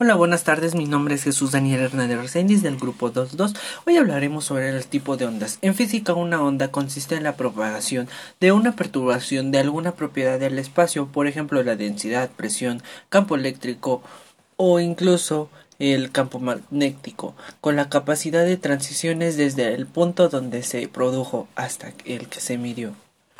Hola, 0.00 0.16
buenas 0.16 0.42
tardes. 0.42 0.74
Mi 0.74 0.86
nombre 0.86 1.14
es 1.14 1.22
Jesús 1.22 1.52
Daniel 1.52 1.82
Hernández 1.82 2.18
Reséndiz 2.18 2.64
del 2.64 2.78
grupo 2.78 3.12
22. 3.12 3.54
Hoy 3.86 3.96
hablaremos 3.96 4.44
sobre 4.44 4.70
el 4.70 4.84
tipo 4.86 5.16
de 5.16 5.26
ondas. 5.26 5.60
En 5.62 5.76
física, 5.76 6.14
una 6.14 6.42
onda 6.42 6.72
consiste 6.72 7.14
en 7.14 7.22
la 7.22 7.36
propagación 7.36 8.08
de 8.40 8.50
una 8.50 8.74
perturbación 8.74 9.52
de 9.52 9.60
alguna 9.60 9.92
propiedad 9.92 10.40
del 10.40 10.58
espacio, 10.58 11.06
por 11.06 11.28
ejemplo, 11.28 11.62
la 11.62 11.76
densidad, 11.76 12.28
presión, 12.28 12.82
campo 13.08 13.36
eléctrico 13.36 14.02
o 14.56 14.80
incluso 14.80 15.48
el 15.78 16.10
campo 16.10 16.40
magnético, 16.40 17.36
con 17.60 17.76
la 17.76 17.88
capacidad 17.88 18.44
de 18.44 18.56
transiciones 18.56 19.36
desde 19.36 19.74
el 19.74 19.86
punto 19.86 20.28
donde 20.28 20.64
se 20.64 20.88
produjo 20.88 21.46
hasta 21.54 21.92
el 22.04 22.28
que 22.28 22.40
se 22.40 22.58
midió. 22.58 23.03